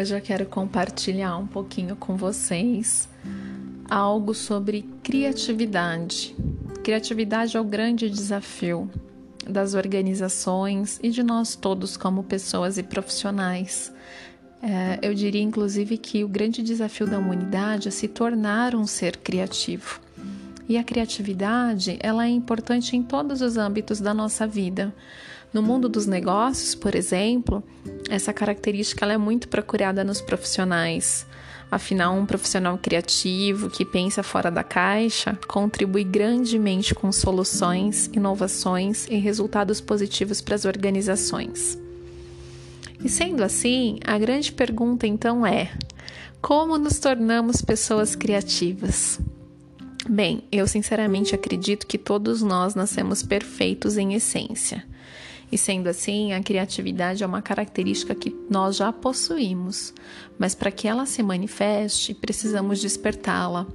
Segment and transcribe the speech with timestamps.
[0.00, 3.06] Hoje eu quero compartilhar um pouquinho com vocês
[3.90, 6.34] algo sobre criatividade.
[6.82, 8.90] Criatividade é o grande desafio
[9.46, 13.92] das organizações e de nós todos como pessoas e profissionais.
[14.62, 19.18] É, eu diria, inclusive, que o grande desafio da humanidade é se tornar um ser
[19.18, 20.00] criativo.
[20.66, 24.94] E a criatividade, ela é importante em todos os âmbitos da nossa vida.
[25.52, 27.62] No mundo dos negócios, por exemplo,
[28.10, 31.24] essa característica é muito procurada nos profissionais.
[31.70, 39.16] Afinal, um profissional criativo que pensa fora da caixa contribui grandemente com soluções, inovações e
[39.16, 41.78] resultados positivos para as organizações.
[43.02, 45.70] E sendo assim, a grande pergunta então é:
[46.42, 49.20] como nos tornamos pessoas criativas?
[50.08, 54.84] Bem, eu sinceramente acredito que todos nós nascemos perfeitos em essência.
[55.50, 59.92] E sendo assim, a criatividade é uma característica que nós já possuímos,
[60.38, 63.66] mas para que ela se manifeste, precisamos despertá-la.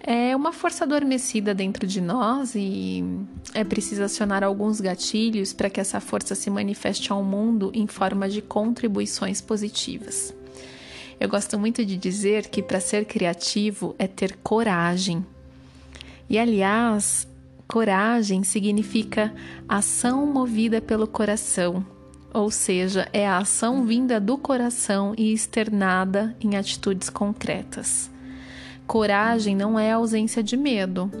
[0.00, 3.04] É uma força adormecida dentro de nós e
[3.54, 8.28] é preciso acionar alguns gatilhos para que essa força se manifeste ao mundo em forma
[8.28, 10.34] de contribuições positivas.
[11.18, 15.24] Eu gosto muito de dizer que para ser criativo é ter coragem.
[16.28, 17.26] E aliás,
[17.76, 19.34] Coragem significa
[19.68, 21.84] ação movida pelo coração,
[22.32, 28.10] ou seja, é a ação vinda do coração e externada em atitudes concretas.
[28.86, 31.12] Coragem não é ausência de medo,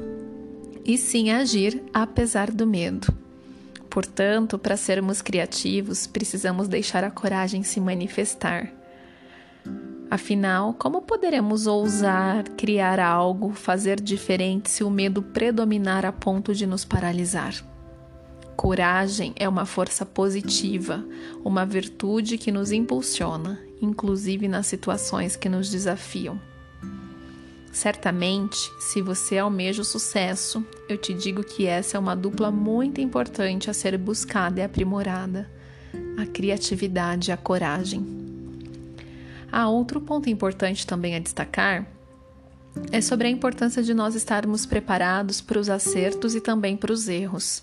[0.82, 3.12] e sim agir apesar do medo.
[3.90, 8.72] Portanto, para sermos criativos, precisamos deixar a coragem se manifestar.
[10.08, 16.64] Afinal, como poderemos ousar criar algo, fazer diferente se o medo predominar a ponto de
[16.64, 17.54] nos paralisar?
[18.54, 21.04] Coragem é uma força positiva,
[21.44, 26.40] uma virtude que nos impulsiona, inclusive nas situações que nos desafiam.
[27.72, 33.00] Certamente, se você almeja o sucesso, eu te digo que essa é uma dupla muito
[33.00, 35.50] importante a ser buscada e aprimorada:
[36.16, 38.25] a criatividade e a coragem.
[39.50, 41.86] Há outro ponto importante também a destacar
[42.92, 47.08] é sobre a importância de nós estarmos preparados para os acertos e também para os
[47.08, 47.62] erros,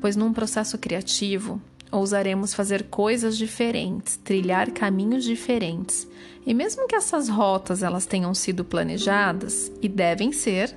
[0.00, 6.08] pois num processo criativo ousaremos fazer coisas diferentes, trilhar caminhos diferentes.
[6.46, 10.76] E mesmo que essas rotas elas tenham sido planejadas e devem ser,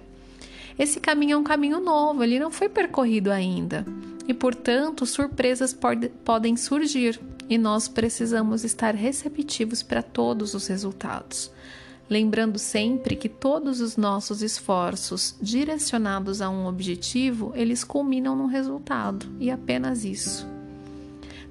[0.78, 3.86] esse caminho é um caminho novo, ele não foi percorrido ainda.
[4.28, 7.20] E, portanto, surpresas pode, podem surgir
[7.50, 11.52] e nós precisamos estar receptivos para todos os resultados.
[12.10, 19.26] Lembrando sempre que todos os nossos esforços direcionados a um objetivo, eles culminam no resultado,
[19.40, 20.48] e apenas isso.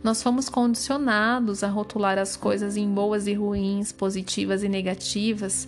[0.02, 5.66] Nós fomos condicionados a rotular as coisas em boas e ruins, positivas e negativas,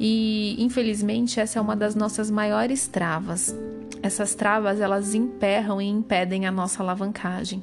[0.00, 3.54] e infelizmente essa é uma das nossas maiores travas.
[4.02, 7.62] Essas travas elas emperram e impedem a nossa alavancagem.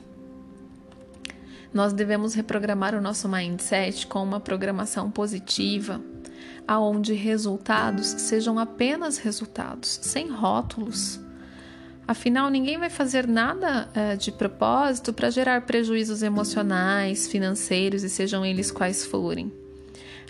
[1.75, 5.99] Nós devemos reprogramar o nosso mindset com uma programação positiva,
[6.65, 11.19] aonde resultados sejam apenas resultados, sem rótulos.
[12.07, 18.45] Afinal, ninguém vai fazer nada é, de propósito para gerar prejuízos emocionais, financeiros e sejam
[18.45, 19.51] eles quais forem.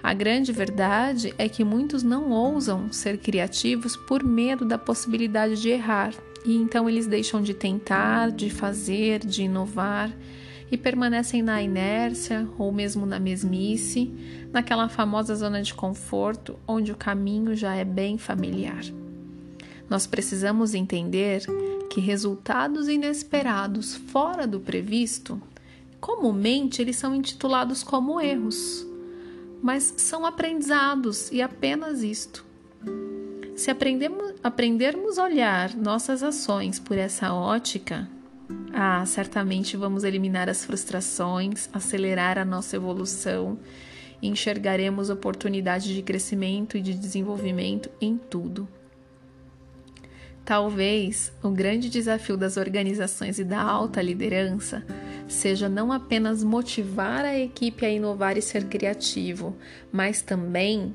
[0.01, 5.69] A grande verdade é que muitos não ousam ser criativos por medo da possibilidade de
[5.69, 6.12] errar,
[6.44, 10.09] e então eles deixam de tentar, de fazer, de inovar
[10.72, 14.12] e permanecem na inércia ou mesmo na mesmice,
[14.52, 18.84] naquela famosa zona de conforto onde o caminho já é bem familiar.
[19.90, 21.44] Nós precisamos entender
[21.90, 25.40] que resultados inesperados fora do previsto,
[26.00, 28.86] comumente eles são intitulados como erros,
[29.62, 32.44] mas são aprendizados e apenas isto.
[33.56, 38.10] Se aprendermos a olhar nossas ações por essa ótica,
[38.77, 43.57] ah, certamente vamos eliminar as frustrações, acelerar a nossa evolução
[44.22, 48.68] e enxergaremos oportunidades de crescimento e de desenvolvimento em tudo.
[50.44, 54.86] Talvez o grande desafio das organizações e da alta liderança
[55.25, 59.56] seja não apenas motivar a equipe a inovar e ser criativo,
[59.89, 60.94] mas também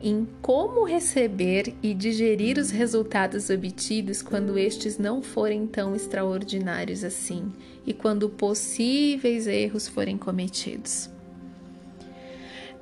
[0.00, 7.52] em como receber e digerir os resultados obtidos quando estes não forem tão extraordinários assim
[7.86, 11.10] e quando possíveis erros forem cometidos.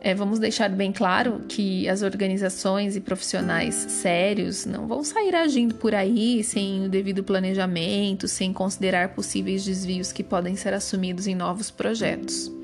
[0.00, 5.74] É, vamos deixar bem claro que as organizações e profissionais sérios não vão sair agindo
[5.74, 11.34] por aí sem o devido planejamento, sem considerar possíveis desvios que podem ser assumidos em
[11.34, 12.55] novos projetos.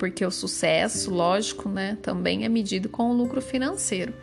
[0.00, 4.14] Porque o sucesso, lógico, né, também é medido com o lucro financeiro.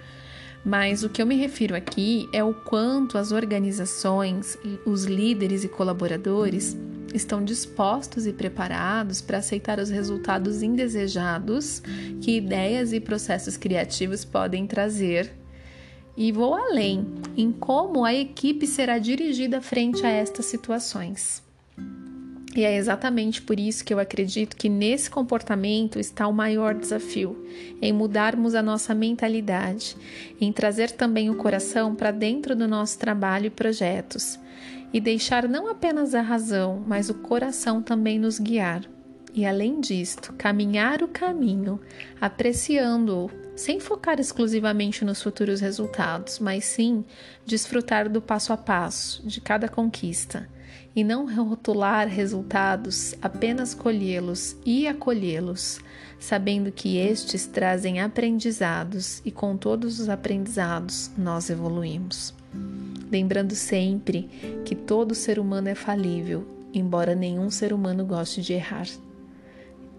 [0.65, 5.69] Mas o que eu me refiro aqui é o quanto as organizações, os líderes e
[5.69, 6.75] colaboradores
[7.13, 11.83] estão dispostos e preparados para aceitar os resultados indesejados
[12.21, 15.31] que ideias e processos criativos podem trazer.
[16.18, 17.06] E vou além
[17.38, 21.46] em como a equipe será dirigida frente a estas situações.
[22.57, 27.45] E é exatamente por isso que eu acredito que nesse comportamento está o maior desafio,
[27.80, 29.95] em mudarmos a nossa mentalidade,
[30.42, 34.39] em trazer também o coração para dentro do nosso trabalho e projetos,
[34.92, 38.81] e deixar não apenas a razão, mas o coração também nos guiar.
[39.36, 41.80] E além disto, caminhar o caminho,
[42.19, 47.06] apreciando-o, sem focar exclusivamente nos futuros resultados, mas sim
[47.45, 50.56] desfrutar do passo a passo, de cada conquista
[50.95, 55.79] e não rotular resultados, apenas colhê-los e acolhê-los,
[56.19, 62.33] sabendo que estes trazem aprendizados e com todos os aprendizados nós evoluímos.
[63.12, 64.24] Lembrando sempre
[64.65, 68.88] que todo ser humano é falível, embora nenhum ser humano goste de errar.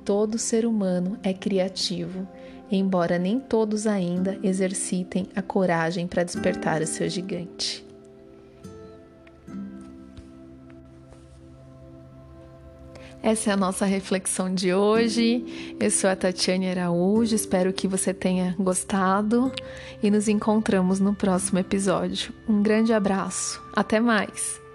[0.05, 2.27] Todo ser humano é criativo,
[2.71, 7.88] embora nem todos ainda exercitem a coragem para despertar o seu gigante.
[13.23, 15.75] Essa é a nossa reflexão de hoje.
[15.81, 19.53] Eu sou a Tatiane Araújo, espero que você tenha gostado
[20.03, 22.33] e nos encontramos no próximo episódio.
[22.49, 24.68] Um grande abraço, até mais!